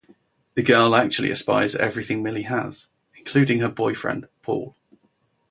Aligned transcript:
The 0.55 0.63
girl 0.63 0.95
actually 0.95 1.29
aspires 1.29 1.75
everything 1.75 2.23
Mili 2.23 2.45
has, 2.45 2.87
including 3.15 3.59
her 3.59 3.69
boyfriend 3.69 4.27
Paul. 4.41 4.75